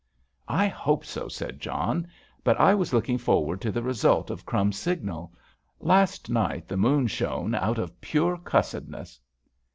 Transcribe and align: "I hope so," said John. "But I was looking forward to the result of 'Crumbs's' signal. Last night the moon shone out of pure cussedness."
"I 0.47 0.65
hope 0.67 1.05
so," 1.05 1.27
said 1.27 1.59
John. 1.59 2.07
"But 2.43 2.59
I 2.59 2.73
was 2.73 2.91
looking 2.91 3.19
forward 3.19 3.61
to 3.61 3.71
the 3.71 3.83
result 3.83 4.31
of 4.31 4.47
'Crumbs's' 4.47 4.79
signal. 4.81 5.31
Last 5.79 6.27
night 6.27 6.67
the 6.67 6.75
moon 6.75 7.05
shone 7.05 7.53
out 7.53 7.77
of 7.77 8.01
pure 8.01 8.37
cussedness." 8.39 9.19